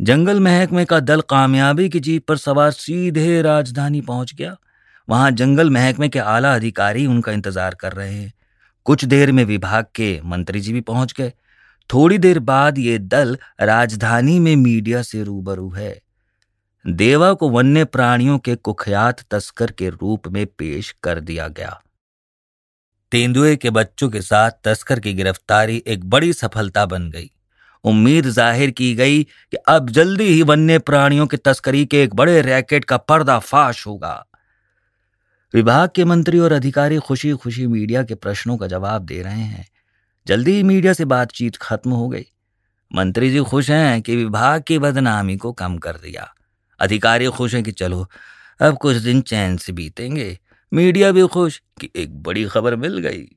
जंगल 0.00 0.40
महकमे 0.40 0.84
का 0.84 1.00
दल 1.00 1.20
कामयाबी 1.20 1.88
की 1.88 2.00
जीप 2.00 2.26
पर 2.28 2.36
सवार 2.36 2.70
सीधे 2.70 3.42
राजधानी 3.42 4.00
पहुँच 4.00 4.34
गया। 4.34 4.56
वहाँ 5.08 5.30
जंगल 5.30 5.70
महकमे 5.70 6.08
के 6.08 6.18
आला 6.18 6.54
अधिकारी 6.54 7.06
उनका 7.06 7.32
इंतज़ार 7.32 7.74
कर 7.74 7.92
रहे 7.92 8.14
हैं। 8.14 8.32
कुछ 8.86 9.04
देर 9.04 9.32
में 9.32 9.44
विभाग 9.44 9.86
के 9.94 10.20
मंत्री 10.24 10.60
जी 10.60 10.72
भी 10.72 10.80
पहुँच 10.80 11.12
गए। 11.12 11.32
थोड़ी 11.90 12.18
देर 12.18 12.38
बाद 12.38 12.78
ये 12.78 12.98
दल 12.98 13.38
राजधानी 13.60 14.38
में 14.38 14.54
मीडिया 14.56 15.02
से 15.02 15.22
रूबरू 15.22 15.70
है। 15.70 16.00
देवा 16.84 17.32
को 17.32 17.48
वन्य 17.50 17.84
प्राणियों 17.84 18.38
के 18.38 18.54
कुख्यात 18.54 19.20
तस्कर 19.30 19.70
के 19.70 19.88
रूप 19.88 20.28
में 20.28 20.46
पेश 20.58 20.94
कर 21.02 21.20
दिया 21.20 21.48
गया। 21.48 21.80
तेंदुए 23.12 23.56
के 23.56 23.70
बच्चों 23.70 24.08
के 24.10 24.20
साथ 24.20 24.50
तस्कर 24.64 25.00
की 25.00 25.12
गिरफ्तारी 25.12 25.82
एक 25.86 26.04
बड़ी 26.04 26.32
सफलता 26.32 26.86
बन 26.86 27.10
गई। 27.10 27.30
उम्मीद 27.84 28.28
ज़ाहिर 28.28 28.70
की 28.70 28.94
गई 28.94 29.22
कि 29.22 29.56
अब 29.68 29.90
जल्दी 29.90 30.24
ही 30.24 30.42
वन्य 30.42 30.78
प्राणियों 30.78 31.26
की 31.26 31.36
तस्करी 31.36 31.84
के 31.86 32.02
एक 32.02 32.14
बड़े 32.14 32.40
रैकेट 32.42 32.84
का 32.84 32.96
पर्दाफाश 32.96 33.86
होगा। 33.86 34.24
विभाग 35.56 35.90
के 35.94 36.04
मंत्री 36.04 36.38
और 36.38 36.52
अधिकारी 36.52 36.96
खुशी 36.96 37.32
खुशी 37.32 37.66
मीडिया 37.66 38.02
के 38.02 38.14
प्रश्नों 38.14 38.56
का 38.56 38.66
जवाब 38.66 39.02
दे 39.02 39.22
रहे 39.22 39.40
हैं। 39.40 39.68
जल्दी 40.26 40.52
ही 40.52 40.62
मीडिया 40.62 40.92
से 40.92 41.04
बातचीत 41.04 41.56
खत्म 41.56 41.90
हो 41.90 42.08
गई। 42.08 42.24
मंत्री 42.94 43.30
जी 43.30 43.40
खुश 43.40 43.70
हैं 43.70 44.02
कि 44.02 44.16
विभाग 44.16 44.62
की 44.62 44.78
बदनामी 44.78 45.36
को 45.36 45.52
कम 45.52 45.78
कर 45.78 45.92
दिया। 45.92 46.34
अधिकारी 46.80 47.26
खुश 47.26 47.54
हैं 47.54 47.64
कि 47.64 47.72
चलो, 47.72 48.06
अब 48.60 48.78
कुछ 48.78 48.96
दिन 48.96 49.20
चैन 49.20 49.56
से 49.56 49.72
बीतेंगे। 49.72 50.38
मीडिया 50.74 51.12
भी 51.12 51.26
खुश 51.26 51.62
कि 51.80 51.90
एक 51.96 52.22
बड़ी 52.22 52.44
खबर 52.44 52.76
मिल 52.76 52.98
गई। 52.98 53.28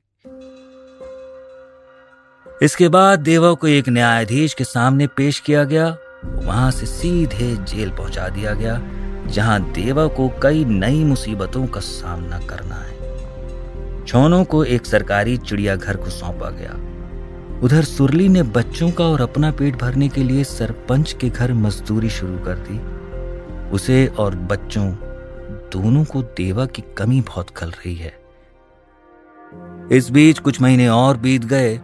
इसके 2.62 2.88
बाद 2.88 3.20
देवा 3.20 3.54
को 3.54 3.66
एक 3.66 3.88
न्यायाधीश 3.88 4.54
के 4.54 4.64
सामने 4.64 5.06
पेश 5.06 5.40
किया 5.40 5.64
गया। 5.64 5.96
वहाँ 6.24 6.70
से 6.70 6.86
सीधे 6.86 7.56
जेल 7.56 7.90
पहुँचा 7.90 8.28
दिया 8.28 8.54
गया। 8.54 8.99
जहाँ 9.30 9.72
देवा 9.72 10.06
को 10.06 10.28
कई 10.42 10.64
नई 10.64 11.04
मुसीबतों 11.04 11.66
का 11.66 11.80
सामना 11.80 12.38
करना 12.38 12.74
है। 12.74 14.04
छोनों 14.04 14.44
को 14.44 14.64
एक 14.64 14.86
सरकारी 14.86 15.36
चिड़ियाघर 15.36 15.96
को 15.96 16.10
सौंपा 16.10 16.50
गया। 16.50 16.78
उधर 17.60 17.84
सुरली 17.84 18.28
ने 18.28 18.42
बच्चों 18.42 18.90
का 18.90 19.04
और 19.04 19.20
अपना 19.20 19.50
पेट 19.50 19.76
भरने 19.76 20.08
के 20.08 20.22
लिए 20.22 20.44
सरपंच 20.44 21.12
के 21.12 21.28
घर 21.28 21.52
मजदूरी 21.52 22.10
शुरू 22.10 22.38
कर 22.38 22.54
दी। 22.54 22.78
उसे 23.70 24.06
और 24.06 24.34
बच्चों, 24.34 24.90
दोनों 25.72 26.04
को 26.04 26.22
देवा 26.22 26.66
की 26.66 26.84
कमी 26.98 27.20
बहुत 27.20 27.50
खल 27.50 27.70
रही 27.70 27.94
है। 27.94 28.12
इस 29.92 30.10
बीच 30.10 30.38
कुछ 30.38 30.60
महीने 30.60 30.88
और 30.88 31.16
बीत 31.16 31.44
गए। 31.44 31.80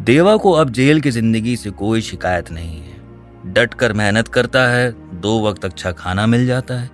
देवा 0.00 0.36
को 0.36 0.52
अब 0.52 0.70
जेल 0.70 1.00
की 1.00 1.10
ज़िंदगी 1.10 1.56
से 1.56 1.70
कोई 1.70 2.00
शिकायत 2.00 2.50
नहीं 2.50 2.80
है। 2.80 3.52
डटकर 3.52 3.92
मेहनत 3.92 4.28
करता 4.28 4.68
है 4.68 5.01
दो 5.22 5.48
वक्त 5.48 5.64
अच्छा 5.64 5.92
खाना 5.92 6.26
मिल 6.26 6.46
जाता 6.46 6.74
है। 6.74 6.90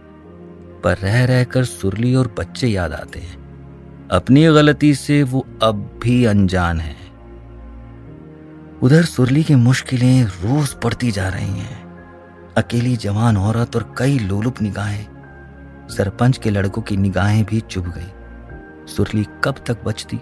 पर 0.85 0.97
रह 0.97 1.25
रहकर 1.25 1.65
सुरली 1.65 2.15
और 2.15 2.35
बच्चे 2.39 2.69
याद 2.69 2.93
आते 2.93 3.21
हैं। 3.21 3.39
अपनी 4.13 4.45
गलती 4.45 4.95
से 4.95 5.23
वो 5.23 5.47
अब 5.63 6.01
भी 6.03 6.25
अनजान 6.25 6.81
है। 6.81 6.97
उधर 8.83 9.05
सुरली 9.05 9.43
की 9.43 9.55
मुश्किलें 9.55 10.25
रोज 10.25 10.77
बढ़ती 10.85 11.11
जा 11.11 11.29
रही 11.29 11.59
हैं। 11.59 11.89
अकेली 12.57 12.97
जवान 12.97 13.37
औरत 13.37 13.77
और 13.77 13.95
कई 13.99 14.19
लोलुप 14.19 14.63
निगाहें। 14.63 15.07
सरपंच 15.91 16.39
के 16.39 16.51
लड़कों 16.51 16.83
की 16.83 16.97
निगाहें 16.97 17.45
भी 17.45 17.61
चुभ 17.61 17.95
गई। 17.99 18.13
सुरली 18.87 19.27
कब 19.45 19.55
तक 19.67 19.85
बचती? 19.85 20.21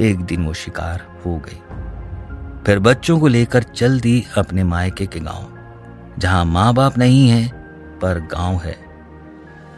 एक 0.00 0.20
दिन 0.20 0.46
वो 0.46 0.54
शिकार 0.54 1.20
हो 1.26 1.36
गई। 1.36 1.60
फिर 2.66 2.78
बच्चों 2.78 3.20
को 3.20 3.26
लेकर 3.26 3.62
चल 3.62 4.00
दी 4.00 4.24
अपने 4.38 4.64
मायके 4.64 5.06
के 5.06 5.20
गाँव। 5.20 5.55
जहाँ 6.18 6.44
माँ 6.44 6.72
बाप 6.74 6.98
नहीं 6.98 7.28
है, 7.28 7.46
पर 8.02 8.20
गाँव 8.32 8.56
है। 8.58 8.76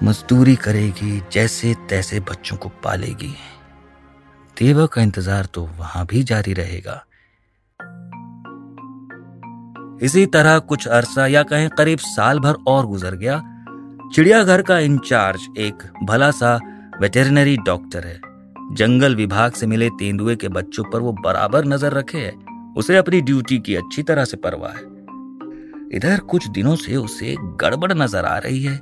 मजदूरी 0.05 0.55
करेगी 0.57 1.21
जैसे 1.33 1.75
तैसे 1.89 2.21
बच्चों 2.21 2.57
को 2.57 2.69
पालेगी। 2.85 3.35
देवा 4.57 4.87
का 4.87 5.03
इंतज़ार 5.03 5.45
तो 5.45 5.63
वहाँ 5.79 6.05
भी 6.07 6.23
जारी 6.23 6.53
रहेगा। 6.53 7.05
इसी 10.03 10.25
तरह 10.27 10.59
कुछ 10.59 10.87
अरसा 10.89 11.27
या 11.27 11.43
कहें 11.43 11.69
करीब 11.71 11.99
साल 11.99 12.39
भर 12.39 12.57
और 12.69 12.87
गुजर 12.87 13.15
गया। 13.15 13.41
चिड़ियाघर 14.15 14.63
का 14.63 14.79
इंचार्ज 14.79 15.47
एक 15.59 15.83
भला 16.05 16.31
सा 16.31 16.59
वेटेरिनरी 17.01 17.57
डॉक्टर 17.57 18.07
है। 18.07 18.21
जंगल 18.75 19.15
विभाग 19.15 19.53
से 19.53 19.67
मिले 19.67 19.89
तेंदुए 19.91 20.37
के 20.37 20.49
बच्चों 20.49 20.85
पर 20.85 21.01
वो 21.01 21.13
बराबर 21.25 21.65
नज़र 21.65 21.93
रखे 21.93 22.19
है। 22.19 22.33
उसे 22.77 22.97
अपनी 22.97 23.21
ड्यूटी 23.21 23.59
की 23.59 23.75
अच्छी 23.75 24.03
तरह 24.03 24.25
से 24.25 24.37
परवाह 24.37 24.73
है। 24.73 24.88
इधर 25.95 26.21
कुछ 26.31 26.47
दिनों 26.49 26.75
से 26.77 26.97
उसे 26.97 27.35
गड़बड़ 27.61 27.93
नज़र 27.93 28.25
आ 28.25 28.37
रही 28.39 28.63
है। 28.63 28.77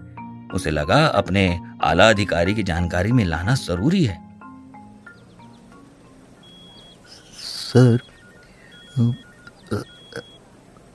उसे 0.54 0.70
लगा 0.70 1.04
अपने 1.06 1.42
आला 1.84 2.08
अधिकारी 2.10 2.54
की 2.54 2.62
जानकारी 2.62 3.12
में 3.12 3.24
लाना 3.24 3.54
ज़रूरी 3.56 4.04
है। 4.04 4.18
सर 7.34 7.98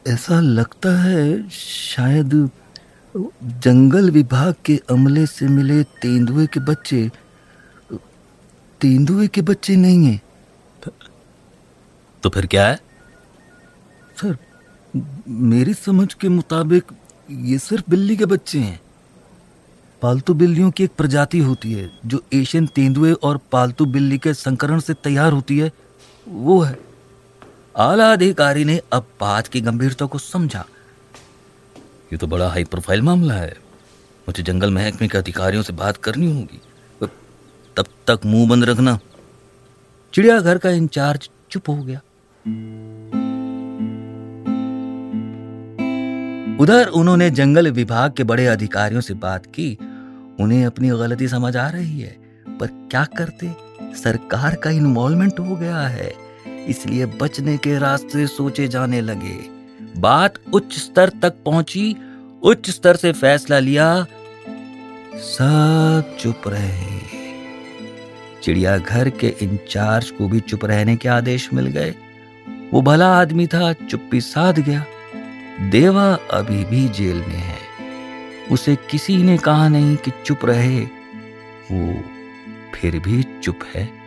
ऐसा 0.06 0.40
लगता 0.40 0.92
है 1.02 1.50
शायद 1.50 2.34
जंगल 3.64 4.10
विभाग 4.12 4.54
के 4.66 4.80
अमले 4.90 5.26
से 5.26 5.48
मिले 5.48 5.82
तेंदुए 6.02 6.46
के 6.46 6.60
बच्चे 6.60 7.10
तेंदुए 8.82 9.28
के 9.28 9.42
बच्चे 9.42 9.76
नहीं 9.76 10.06
हैं। 10.06 10.22
तो 12.24 12.30
फिर 12.30 12.46
क्या 12.46 12.68
है? 12.68 12.76
सर 14.22 14.38
मेरी 15.28 15.74
समझ 15.74 16.14
के 16.14 16.30
मुताबिक 16.30 16.84
ये 17.32 17.58
सिर्फ़ 17.60 17.84
बिल्ली 17.90 18.18
के 18.18 18.26
बच्चे 18.26 18.60
हैं। 18.60 18.82
पालतू 20.02 20.34
बिल्लियों 20.34 20.72
की 20.72 20.84
एक 20.84 20.92
प्रजाति 20.98 21.40
होती 21.40 21.74
है, 21.74 21.92
जो 22.06 22.24
एशियन 22.34 22.68
तेंदुए 22.68 23.14
और 23.14 23.40
पालतू 23.52 23.86
बिल्ली 23.86 24.18
के 24.18 24.34
संकरण 24.34 24.80
से 24.80 24.94
तैयार 24.94 25.34
होती 25.34 25.60
है, 25.60 25.72
वो 26.28 26.60
है। 26.60 26.80
आला 27.78 28.14
अधिकारी 28.14 28.66
ने 28.66 28.82
अब 28.94 29.06
बात 29.22 29.48
की 29.48 29.62
गंभीरता 29.62 30.06
को 30.06 30.18
समझा। 30.18 30.66
ये 32.14 32.18
तो 32.18 32.28
बड़ा 32.28 32.50
हाई 32.50 32.64
प्रोफ़ाइल 32.64 33.02
मामला 33.02 33.34
है। 33.34 33.56
मुझे 34.28 34.44
जंगल 34.44 34.72
महकमे 34.72 35.08
के 35.08 35.18
अधिकारियों 35.18 35.64
से 35.64 35.74
बात 35.74 35.98
करनी 35.98 36.36
होगी। 36.36 36.62
तब 37.78 37.86
तक 38.08 38.20
मुँह 38.26 38.50
बंद 38.50 38.64
रखना। 38.64 39.00
चिड़ियाघर 40.14 40.58
का 40.58 40.70
इंचार्ज 40.70 41.30
चुप 41.52 41.70
हो 41.70 41.84
गया। 41.84 42.02
उधर 46.62 46.88
उन्होंने 46.88 47.30
जंगल 47.30 47.72
विभाग 47.72 48.12
के 48.14 48.24
बड़े 48.24 48.46
अधिकारियों 48.48 49.02
से 49.02 49.14
बात 49.14 49.46
की। 49.46 49.78
उन्हें 50.40 50.66
अपनी 50.66 50.90
गलती 50.90 51.28
समझ 51.28 51.56
आ 51.58 51.68
रही 51.70 52.00
है, 52.00 52.16
पर 52.60 52.68
क्या 52.92 53.04
करते? 53.18 53.50
सरकार 53.96 54.56
का 54.56 54.70
इन्वॉल्वमेंट 54.70 55.40
हो 55.40 55.56
गया 55.56 55.80
है, 55.80 56.12
इसलिए 56.68 57.06
बचने 57.22 57.58
के 57.58 57.78
रास्ते 57.80 58.28
सोचे 58.28 58.68
जाने 58.68 59.02
लगे। 59.02 59.38
बात 60.00 60.34
उच्च 60.54 60.78
स्तर 60.78 61.12
तक 61.22 61.42
पहुँची, 61.46 61.96
उच्च 62.44 62.70
स्तर 62.70 62.96
से 62.96 63.12
फैसला 63.14 63.60
लिया, 63.60 64.06
सब 65.16 66.16
चुप 66.20 66.48
रहे। 66.48 67.00
चिड़ियाघर 68.44 69.10
के 69.10 69.36
इंचार्ज 69.42 70.10
को 70.12 70.28
भी 70.28 70.40
चुप 70.40 70.66
रहने 70.66 70.96
के 70.96 71.10
आदेश 71.10 71.50
मिल 71.54 71.68
गए। 71.68 71.96
वो 72.74 72.82
भला 72.82 73.14
आदमी 73.16 73.48
था, 73.48 73.74
चुप्पी 73.74 74.22
साध 74.22 74.60
गया। 74.60 74.86
देवा 75.60 76.14
अभी 76.14 76.66
भी 76.66 76.90
जेल 76.90 77.18
में 77.18 77.36
है। 77.36 77.60
उसे 78.52 78.76
किसी 78.76 79.18
ने 79.18 79.38
कहा 79.38 79.68
नहीं 79.68 79.98
कि 79.98 80.12
चुप 80.26 80.46
रहे, 80.46 80.80
वो 81.72 82.04
फिर 82.76 83.00
भी 83.00 83.24
चुप 83.24 83.60
है। 83.76 84.01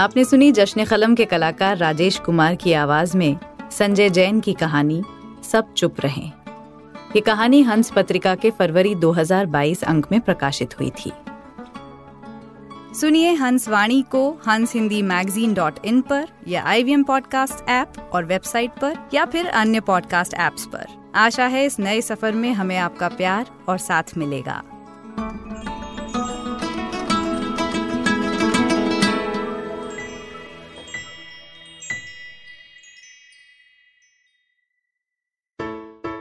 आपने 0.00 0.24
सुनी 0.24 0.52
जश्न 0.52 0.84
कलम 0.84 1.14
के 1.14 1.24
कलाकार 1.24 1.76
राजेश 1.76 2.18
कुमार 2.18 2.54
की 2.54 2.72
आवाज़ 2.72 3.16
में 3.16 3.36
संजय 3.70 4.10
जैन 4.10 4.40
की 4.40 4.52
कहानी, 4.52 5.02
सब 5.42 5.74
चुप 5.74 5.96
रहें। 6.00 6.32
ये 7.16 7.20
कहानी 7.20 7.62
हंस 7.62 7.90
पत्रिका 7.90 8.34
के 8.34 8.50
फरवरी 8.50 8.94
2022 8.94 9.82
अंक 9.82 10.06
में 10.12 10.20
प्रकाशित 10.20 10.80
हुई 10.80 10.90
थी। 10.90 11.12
सुनिए 13.00 13.34
हंस 13.34 13.68
वाणी 13.68 14.02
को 14.02 14.30
हंस 14.30 14.74
हिंदी 14.74 15.02
मैगजीन 15.02 15.54
डॉट 15.54 15.74
इन 15.84 16.00
पर 16.00 16.28
या 16.48 16.64
आई 16.64 16.82
वी 16.82 17.02
पॉडकास्ट 17.02 17.68
ऐप 17.68 17.92
और 18.12 18.24
वेबसाइट 18.24 18.70
पर 18.70 18.96
या 19.14 19.24
फिर 19.24 19.46
अन्य 19.46 19.80
पॉडकास्ट 19.80 20.34
ऐप्स 20.34 20.66
पर। 20.66 20.86
आशा 21.14 21.46
है 21.46 21.64
इस 21.64 21.80
नए 21.80 22.00
सफ़र 22.00 22.32
में 22.32 22.52
हमें 22.52 22.78
आपका 22.78 23.08
प्यार 23.08 23.46
और 23.68 23.78
साथ 23.78 24.02
मिलेगा। 24.16 24.62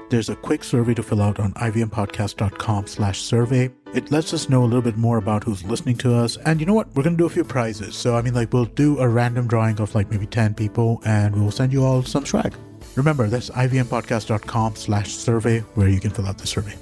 There's 0.10 0.30
a 0.30 0.36
quick 0.36 0.64
survey 0.64 0.96
to 0.96 1.04
fill 1.04 1.22
out 1.22 1.40
on 1.40 1.54
ivmpodcast.com 1.54 2.88
slash 2.88 3.22
survey. 3.22 3.70
It 3.94 4.12
lets 4.12 4.34
us 4.34 4.50
know 4.50 4.64
a 4.64 4.66
little 4.66 4.82
bit 4.82 4.98
more 4.98 5.18
about 5.18 5.44
who's 5.44 5.64
listening 5.64 5.98
to 5.98 6.16
us. 6.16 6.38
And 6.38 6.60
you 6.60 6.66
know 6.66 6.74
what? 6.74 6.88
We're 6.96 7.04
going 7.04 7.16
to 7.16 7.22
do 7.22 7.28
a 7.28 7.30
few 7.30 7.44
prizes. 7.44 7.96
So, 7.96 8.16
I 8.16 8.24
mean, 8.24 8.34
like, 8.34 8.52
we'll 8.52 8.66
do 8.66 8.98
a 8.98 9.08
random 9.08 9.48
drawing 9.48 9.80
of 9.80 9.94
like 9.94 10.10
maybe 10.10 10.26
10 10.26 10.56
people 10.56 11.02
and 11.06 11.36
we'll 11.36 11.52
send 11.52 11.72
you 11.72 11.84
all 11.84 12.02
some 12.02 12.26
swag. 12.26 12.56
Remember, 12.96 13.28
that's 13.28 13.52
ivmpodcast.com 13.52 14.76
slash 14.76 15.12
survey 15.12 15.60
where 15.76 15.88
you 15.88 16.00
can 16.00 16.10
fill 16.10 16.26
out 16.26 16.40
the 16.40 16.48
survey. 16.48 16.76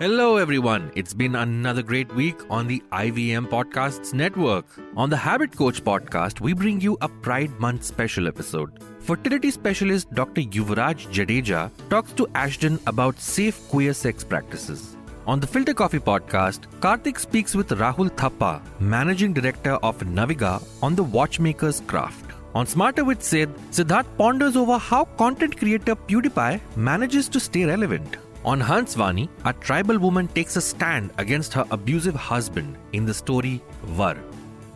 Hello, 0.00 0.36
everyone. 0.36 0.92
It's 0.94 1.12
been 1.12 1.34
another 1.34 1.82
great 1.82 2.14
week 2.14 2.36
on 2.50 2.68
the 2.68 2.80
IVM 2.92 3.48
Podcasts 3.48 4.14
Network. 4.14 4.64
On 4.96 5.10
the 5.10 5.16
Habit 5.16 5.56
Coach 5.56 5.82
podcast, 5.82 6.40
we 6.40 6.52
bring 6.52 6.80
you 6.80 6.96
a 7.00 7.08
Pride 7.08 7.58
Month 7.58 7.82
special 7.82 8.28
episode. 8.28 8.78
Fertility 9.00 9.50
specialist 9.50 10.14
Dr. 10.14 10.42
Yuvraj 10.42 11.08
Jadeja 11.16 11.72
talks 11.90 12.12
to 12.12 12.28
Ashton 12.36 12.78
about 12.86 13.18
safe 13.18 13.58
queer 13.70 13.92
sex 13.92 14.22
practices. 14.22 14.96
On 15.26 15.40
the 15.40 15.48
Filter 15.48 15.74
Coffee 15.74 15.98
podcast, 15.98 16.70
Karthik 16.78 17.18
speaks 17.18 17.56
with 17.56 17.70
Rahul 17.70 18.08
Thappa, 18.08 18.62
managing 18.78 19.32
director 19.32 19.74
of 19.82 19.98
Naviga, 19.98 20.62
on 20.80 20.94
the 20.94 21.02
watchmaker's 21.02 21.80
craft. 21.88 22.30
On 22.54 22.68
Smarter 22.68 23.04
with 23.04 23.20
Sid, 23.20 23.52
Siddharth 23.72 24.06
ponders 24.16 24.54
over 24.54 24.78
how 24.78 25.06
content 25.16 25.58
creator 25.58 25.96
PewDiePie 25.96 26.60
manages 26.76 27.28
to 27.30 27.40
stay 27.40 27.64
relevant. 27.64 28.16
On 28.44 28.60
Hanswani, 28.60 29.28
a 29.44 29.52
tribal 29.52 29.98
woman 29.98 30.28
takes 30.28 30.56
a 30.56 30.60
stand 30.60 31.10
against 31.18 31.52
her 31.52 31.66
abusive 31.70 32.14
husband 32.14 32.78
in 32.92 33.04
the 33.04 33.14
story 33.14 33.60
Var. 33.82 34.16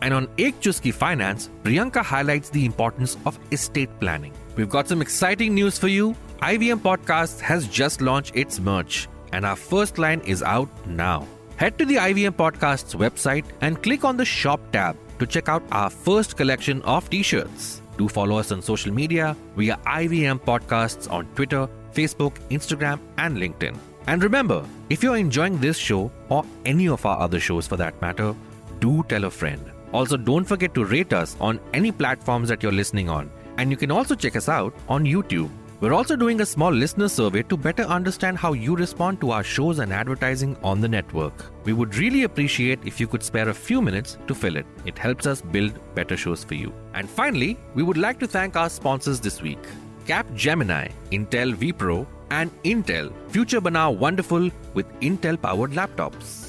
And 0.01 0.13
on 0.13 0.27
Ek 0.37 0.59
Chuski 0.59 0.93
Finance, 0.93 1.49
Priyanka 1.63 2.03
highlights 2.03 2.49
the 2.49 2.65
importance 2.65 3.15
of 3.25 3.39
estate 3.51 3.89
planning. 4.01 4.33
We've 4.57 4.69
got 4.69 4.89
some 4.89 5.01
exciting 5.01 5.55
news 5.55 5.77
for 5.77 5.87
you. 5.87 6.15
IVM 6.41 6.81
Podcast 6.81 7.39
has 7.39 7.67
just 7.67 8.01
launched 8.01 8.35
its 8.35 8.59
merch, 8.59 9.07
and 9.31 9.45
our 9.45 9.55
first 9.55 9.97
line 9.97 10.19
is 10.21 10.43
out 10.43 10.69
now. 10.85 11.25
Head 11.55 11.77
to 11.79 11.85
the 11.85 11.95
IVM 11.95 12.31
Podcast's 12.31 12.95
website 12.95 13.45
and 13.61 13.81
click 13.81 14.03
on 14.03 14.17
the 14.17 14.25
Shop 14.25 14.59
tab 14.73 14.97
to 15.19 15.25
check 15.25 15.47
out 15.47 15.63
our 15.71 15.89
first 15.89 16.35
collection 16.35 16.81
of 16.81 17.09
t 17.09 17.23
shirts. 17.23 17.81
Do 17.97 18.09
follow 18.09 18.37
us 18.37 18.51
on 18.51 18.61
social 18.61 18.91
media. 18.91 19.37
We 19.55 19.71
are 19.71 19.77
IVM 19.85 20.41
Podcasts 20.41 21.09
on 21.09 21.27
Twitter, 21.35 21.69
Facebook, 21.93 22.35
Instagram, 22.49 22.99
and 23.17 23.37
LinkedIn. 23.37 23.77
And 24.07 24.21
remember, 24.21 24.65
if 24.89 25.01
you're 25.01 25.17
enjoying 25.17 25.59
this 25.59 25.77
show 25.77 26.11
or 26.29 26.45
any 26.65 26.89
of 26.89 27.05
our 27.05 27.19
other 27.19 27.39
shows 27.39 27.67
for 27.67 27.77
that 27.77 27.99
matter, 28.01 28.35
do 28.79 29.03
tell 29.07 29.25
a 29.25 29.29
friend. 29.29 29.71
Also, 29.93 30.17
don't 30.17 30.43
forget 30.43 30.73
to 30.73 30.85
rate 30.85 31.13
us 31.13 31.37
on 31.39 31.59
any 31.73 31.91
platforms 31.91 32.49
that 32.49 32.61
you're 32.61 32.71
listening 32.71 33.09
on. 33.09 33.29
And 33.57 33.69
you 33.69 33.77
can 33.77 33.91
also 33.91 34.15
check 34.15 34.35
us 34.35 34.49
out 34.49 34.73
on 34.89 35.05
YouTube. 35.05 35.49
We're 35.79 35.93
also 35.93 36.15
doing 36.15 36.41
a 36.41 36.45
small 36.45 36.71
listener 36.71 37.09
survey 37.09 37.43
to 37.43 37.57
better 37.57 37.83
understand 37.83 38.37
how 38.37 38.53
you 38.53 38.75
respond 38.75 39.19
to 39.21 39.31
our 39.31 39.43
shows 39.43 39.79
and 39.79 39.91
advertising 39.91 40.55
on 40.63 40.81
the 40.81 40.87
network. 40.87 41.33
We 41.65 41.73
would 41.73 41.95
really 41.95 42.23
appreciate 42.23 42.79
if 42.85 42.99
you 42.99 43.07
could 43.07 43.21
spare 43.21 43.49
a 43.49 43.53
few 43.53 43.81
minutes 43.81 44.17
to 44.27 44.33
fill 44.33 44.55
it. 44.55 44.65
It 44.85 44.97
helps 44.97 45.27
us 45.27 45.41
build 45.41 45.77
better 45.93 46.15
shows 46.15 46.43
for 46.43 46.55
you. 46.55 46.73
And 46.93 47.09
finally, 47.09 47.57
we 47.75 47.83
would 47.83 47.97
like 47.97 48.19
to 48.19 48.27
thank 48.27 48.55
our 48.55 48.69
sponsors 48.69 49.19
this 49.19 49.41
week 49.41 49.59
Cap 50.05 50.25
Gemini, 50.35 50.87
Intel 51.11 51.55
vPro, 51.55 52.05
and 52.29 52.51
Intel. 52.63 53.11
Future 53.29 53.61
Banao 53.61 53.97
Wonderful 53.97 54.49
with 54.73 54.85
Intel 54.99 55.41
powered 55.41 55.71
laptops. 55.71 56.42